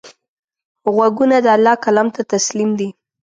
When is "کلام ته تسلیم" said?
1.85-2.69